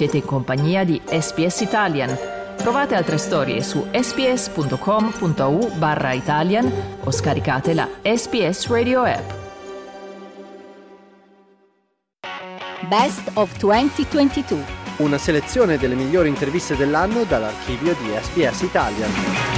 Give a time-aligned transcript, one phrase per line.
[0.00, 2.16] Siete in compagnia di SPS Italian.
[2.56, 6.72] Trovate altre storie su sps.com.au barra Italian
[7.04, 9.30] o scaricate la SPS Radio app.
[12.88, 14.64] Best of 2022.
[15.00, 19.49] Una selezione delle migliori interviste dell'anno dall'archivio di SBS Italian.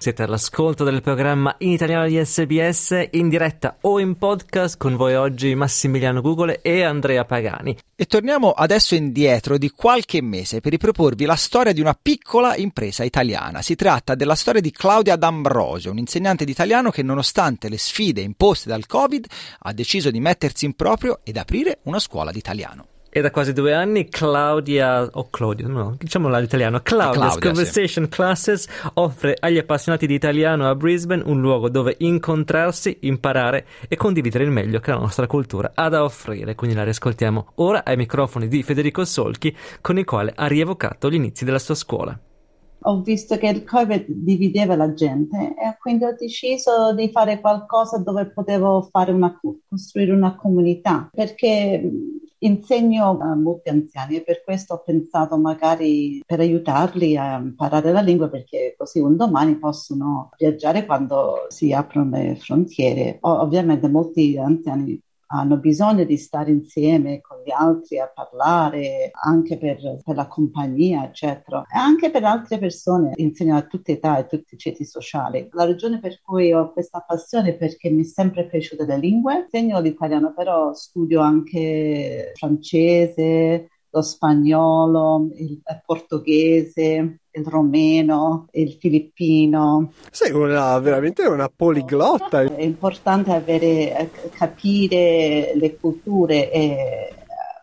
[0.00, 5.16] Siete all'ascolto del programma in italiano di SBS in diretta o in podcast con voi
[5.16, 7.76] oggi Massimiliano Gugole e Andrea Pagani.
[7.96, 13.02] E torniamo adesso indietro di qualche mese per riproporvi la storia di una piccola impresa
[13.02, 13.60] italiana.
[13.60, 18.20] Si tratta della storia di Claudia D'Ambrosio, un insegnante di italiano che nonostante le sfide
[18.20, 19.26] imposte dal Covid
[19.58, 22.86] ha deciso di mettersi in proprio ed aprire una scuola di italiano.
[23.10, 28.04] E da quasi due anni Claudia, o oh Claudia, no, diciamolo all'italiano, Claudia's Claudia, Conversation
[28.04, 28.10] sì.
[28.10, 34.44] Classes offre agli appassionati di italiano a Brisbane un luogo dove incontrarsi, imparare e condividere
[34.44, 36.54] il meglio che la nostra cultura ha da offrire.
[36.54, 41.14] Quindi la riascoltiamo ora ai microfoni di Federico Solchi, con il quale ha rievocato gli
[41.14, 42.18] inizi della sua scuola.
[42.82, 47.98] Ho visto che il Covid divideva la gente e quindi ho deciso di fare qualcosa
[47.98, 49.36] dove potevo fare una,
[49.68, 51.82] costruire una comunità perché
[52.40, 58.00] insegno a molti anziani e per questo ho pensato magari per aiutarli a imparare la
[58.00, 63.18] lingua perché così un domani possono viaggiare quando si aprono le frontiere.
[63.22, 70.00] Ovviamente molti anziani hanno bisogno di stare insieme con gli altri a parlare anche per,
[70.02, 71.62] per la compagnia, eccetera.
[71.62, 75.48] E anche per altre persone, insegno a tutte età e tutti i ceti sociali.
[75.52, 79.40] La ragione per cui ho questa passione è perché mi è sempre piaciuta le lingue.
[79.42, 89.92] Insegno l'italiano, però studio anche francese, lo spagnolo, il portoghese, il romeno, il filippino.
[90.10, 92.42] Sei una, veramente una poliglotta.
[92.42, 97.17] È importante avere, eh, capire le culture e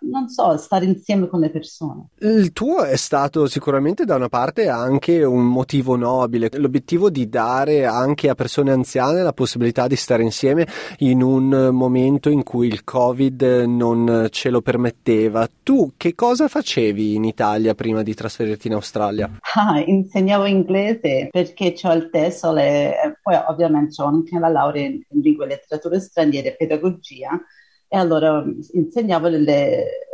[0.10, 2.08] non so, stare insieme con le persone.
[2.20, 7.86] Il tuo è stato sicuramente da una parte anche un motivo nobile, l'obiettivo di dare
[7.86, 10.68] anche a persone anziane la possibilità di stare insieme
[11.00, 15.48] in un momento in cui il Covid non ce lo permetteva.
[15.64, 19.30] Tu che cosa facevi in Italia prima di trasferirti in Australia?
[19.56, 25.02] Ah, insegnavo inglese perché ho il TESOL e poi ovviamente ho anche la laurea in
[25.10, 27.40] lingue e letterature straniere e pedagogia
[27.88, 29.30] e allora insegnavo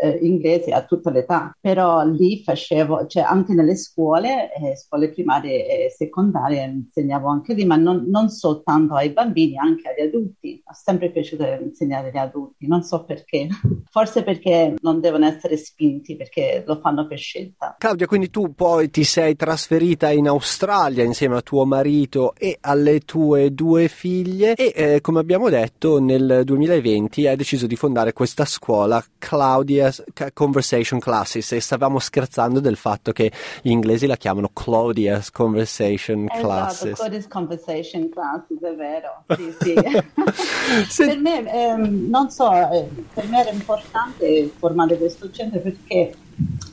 [0.10, 5.90] l'inglese a tutta l'età, però lì facevo, cioè anche nelle scuole, eh, scuole primarie e
[5.90, 10.62] secondarie, insegnavo anche lì, ma non, non, soltanto ai bambini, anche agli adulti.
[10.66, 13.48] Ho sempre piaciuto insegnare agli adulti, non so perché,
[13.90, 17.76] forse perché non devono essere spinti, perché lo fanno per scelta.
[17.78, 23.00] Claudia, quindi tu poi ti sei trasferita in Australia insieme a tuo marito e alle
[23.02, 28.46] tue due figlie e eh, come abbiamo detto nel 2020 hai deciso di fondare questa
[28.46, 29.91] scuola Claudia's
[30.34, 33.32] Conversation Classes e stavamo scherzando del fatto che
[33.62, 36.96] gli inglesi la chiamano Claudia's Conversation esatto, Classes.
[36.96, 39.24] Claudia's Conversation Classes, è vero.
[39.36, 39.74] Sì, sì.
[41.06, 46.14] per me, ehm, non so, eh, per me era importante formare questo centro perché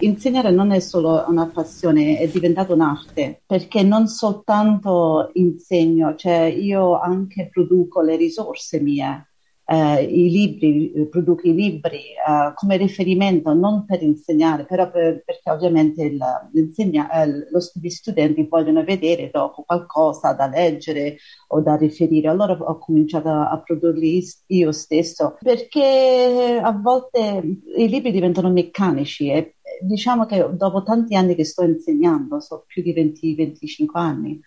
[0.01, 6.99] insegnare non è solo una passione, è diventato un'arte, perché non soltanto insegno, cioè io
[7.01, 9.28] anche produco le risorse mie
[9.71, 15.51] eh, i libri, produco i libri eh, come riferimento non per insegnare, però per, perché
[15.51, 16.19] ovviamente il,
[16.55, 21.19] eh, lo, gli studenti vogliono vedere dopo qualcosa da leggere
[21.49, 22.29] o da riferire.
[22.29, 27.43] Allora ho cominciato a produrli io stesso perché a volte
[27.77, 32.83] i libri diventano meccanici e diciamo che dopo tanti anni che sto insegnando, so più
[32.83, 34.41] di 20-25 anni,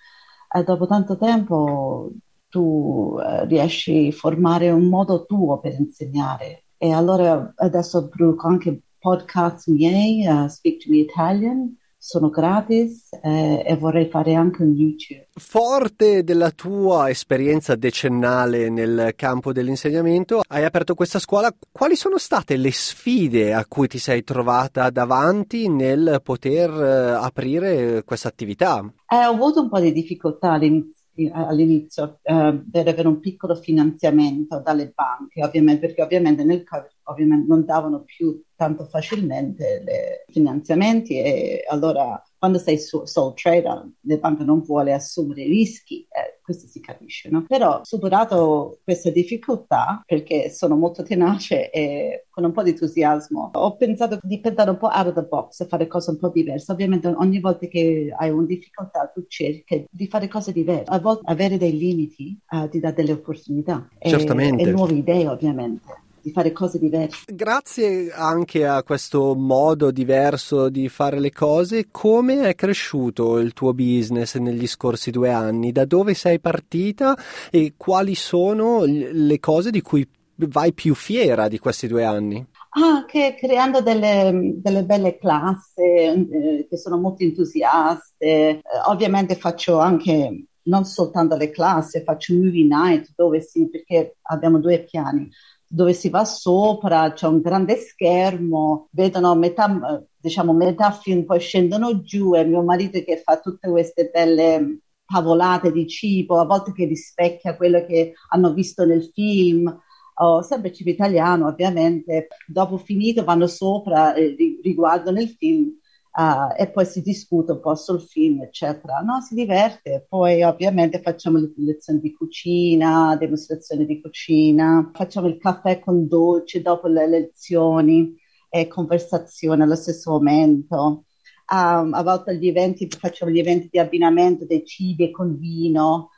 [0.51, 2.11] e dopo tanto tempo
[2.51, 6.65] tu eh, riesci a formare un modo tuo per insegnare.
[6.77, 13.63] E allora adesso produco anche podcast miei, uh, Speak to Me Italian, sono gratis eh,
[13.63, 15.27] e vorrei fare anche un YouTube.
[15.35, 21.55] Forte della tua esperienza decennale nel campo dell'insegnamento, hai aperto questa scuola.
[21.71, 28.03] Quali sono state le sfide a cui ti sei trovata davanti nel poter eh, aprire
[28.03, 28.83] questa attività?
[29.07, 34.59] Eh, ho avuto un po' di difficoltà all'inizio all'inizio eh, per avere un piccolo finanziamento
[34.59, 39.83] dalle banche, ovviamente, perché ovviamente nel Covid ovviamente non davano più tanto facilmente
[40.27, 46.39] i finanziamenti e allora quando sei sole trader le banche non vuole assumere rischi, eh,
[46.41, 47.45] questo si capisce, no?
[47.47, 53.75] Però superato questa difficoltà, perché sono molto tenace e con un po' di entusiasmo, ho
[53.75, 56.71] pensato di pensare un po' out of the box e fare cose un po' diverse.
[56.71, 60.85] Ovviamente ogni volta che hai una difficoltà tu cerchi di fare cose diverse.
[60.87, 66.09] A volte avere dei limiti uh, ti dà delle opportunità e, e nuove idee ovviamente.
[66.21, 67.23] Di fare cose diverse.
[67.33, 73.73] Grazie anche a questo modo diverso di fare le cose, come è cresciuto il tuo
[73.73, 75.71] business negli scorsi due anni?
[75.71, 77.17] Da dove sei partita
[77.49, 82.45] e quali sono le cose di cui vai più fiera di questi due anni?
[82.73, 88.25] Anche creando delle, delle belle classi eh, che sono molto entusiaste.
[88.25, 94.59] Eh, ovviamente faccio anche non soltanto le classi, faccio movie night dove si, perché abbiamo
[94.59, 95.29] due piani,
[95.73, 102.01] dove si va sopra, c'è un grande schermo, vedono metà, diciamo, metà film, poi scendono
[102.01, 106.85] giù e mio marito che fa tutte queste belle tavolate di cibo, a volte che
[106.85, 109.73] rispecchia quello che hanno visto nel film.
[110.15, 112.27] Oh, sempre cibo italiano, ovviamente.
[112.45, 115.79] Dopo finito vanno sopra e riguardano il film
[116.13, 118.99] Uh, e poi si discute un po' sul film, eccetera.
[118.99, 120.05] No, si diverte.
[120.07, 126.61] Poi ovviamente facciamo le lezioni di cucina, dimostrazioni di cucina, facciamo il caffè con dolce
[126.61, 128.13] dopo le lezioni
[128.49, 131.05] e conversazione allo stesso momento.
[131.51, 136.09] Um, a volte gli eventi, facciamo gli eventi di abbinamento dei cibi con vino,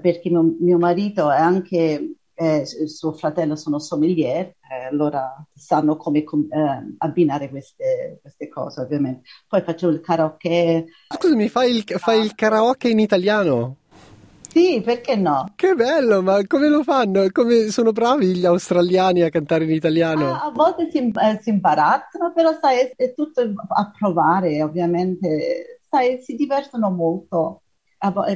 [0.00, 6.20] perché mio, mio marito è anche eh, suo fratello sono sommelier, eh, allora sanno come
[6.20, 6.24] eh,
[6.98, 9.28] abbinare queste, queste, cose ovviamente.
[9.48, 10.86] Poi faccio il karaoke.
[11.08, 13.76] Scusami, fai il, fai il karaoke in italiano?
[14.48, 15.52] Sì, perché no?
[15.56, 17.26] Che bello, ma come lo fanno?
[17.32, 20.32] Come sono bravi gli australiani a cantare in italiano?
[20.32, 25.80] Ah, a volte si, eh, si imbarazzano, però sai, è, è, tutto a provare, ovviamente.
[25.90, 27.62] Sai, si divertono molto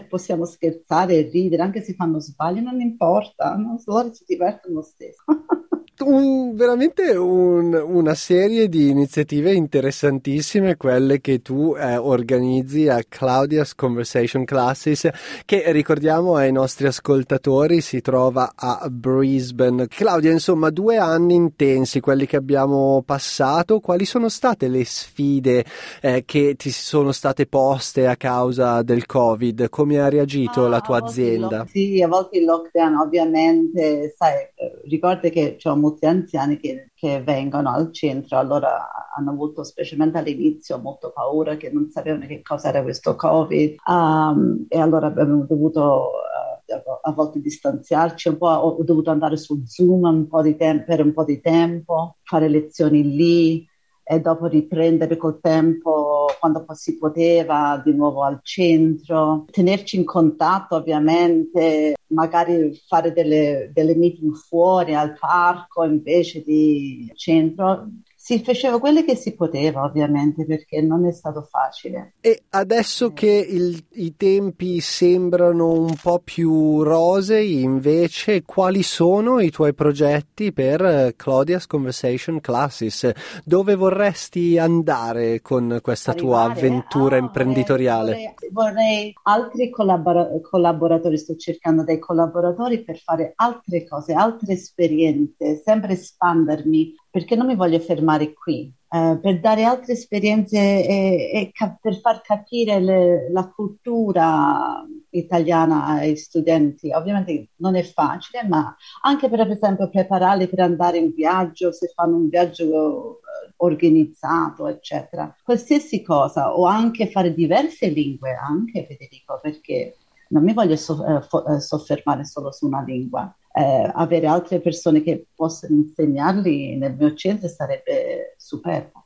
[0.09, 3.81] possiamo scherzare e ridere, anche se fanno sbagli, non importa, no?
[3.87, 5.23] loro si divertono lo stesso.
[6.00, 13.75] un, veramente un, una serie di iniziative interessantissime, quelle che tu eh, organizzi a Claudia's
[13.75, 15.09] Conversation Classes,
[15.44, 19.87] che ricordiamo ai nostri ascoltatori si trova a Brisbane.
[19.88, 23.81] Claudia, insomma, due anni intensi, quelli che abbiamo passato.
[23.81, 25.65] Quali sono state le sfide
[26.00, 29.51] eh, che ti sono state poste a causa del Covid?
[29.70, 31.64] Come ha reagito ah, la tua azienda?
[31.66, 37.22] Sì, a volte il lockdown, ovviamente, sai, eh, ricordi che c'è molti anziani che, che,
[37.22, 42.69] vengono al centro, allora hanno avuto specialmente all'inizio molto paura che non sapevano che cosa
[42.69, 48.82] era questo Covid um, e allora abbiamo dovuto uh, a volte distanziarci un po', ho
[48.82, 53.66] dovuto andare su Zoom un tem- per un po' di tempo, fare lezioni lì
[54.05, 60.76] e dopo riprendere col tempo quando si poteva di nuovo al centro, tenerci in contatto
[60.76, 67.88] ovviamente, magari fare delle, delle meeting fuori al parco invece di centro
[68.24, 72.12] si faceva quello che si poteva, ovviamente, perché non è stato facile.
[72.20, 79.50] E adesso che il, i tempi sembrano un po' più rosei, invece, quali sono i
[79.50, 83.10] tuoi progetti per eh, Claudia's Conversation Classes?
[83.44, 88.12] Dove vorresti andare con questa Arrivare, tua avventura ah, imprenditoriale?
[88.12, 95.60] Vorrei, vorrei altri collabora- collaboratori, sto cercando dei collaboratori per fare altre cose, altre esperienze,
[95.64, 101.50] sempre espandermi perché non mi voglio fermare qui, eh, per dare altre esperienze e, e
[101.53, 106.91] cap- per far capire le, la cultura italiana ai studenti.
[106.91, 111.93] Ovviamente non è facile, ma anche per, per esempio prepararli per andare in viaggio, se
[111.94, 115.36] fanno un viaggio eh, organizzato, eccetera.
[115.44, 119.96] Qualsiasi cosa, o anche fare diverse lingue, anche Federico, perché
[120.29, 124.61] non mi voglio so- eh, fo- eh, soffermare solo su una lingua eh, avere altre
[124.61, 129.02] persone che possono insegnarli nel mio centro sarebbe superbo.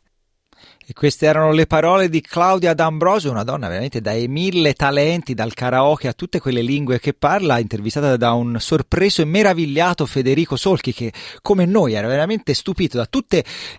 [0.89, 5.53] E queste erano le parole di Claudia D'Ambrosio, una donna veramente dai mille talenti, dal
[5.53, 10.93] karaoke a tutte quelle lingue che parla, intervistata da un sorpreso e meravigliato Federico Solchi
[10.93, 11.13] che,
[11.43, 13.09] come noi, era veramente stupito da,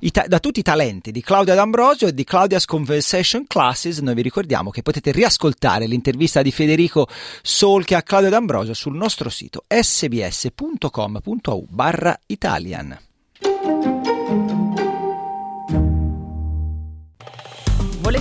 [0.02, 4.00] i, da tutti i talenti di Claudia D'Ambrosio e di Claudia's Conversation Classes.
[4.00, 7.08] Noi vi ricordiamo che potete riascoltare l'intervista di Federico
[7.42, 13.07] Solchi a Claudia D'Ambrosio sul nostro sito sbs.com.au barra Italian.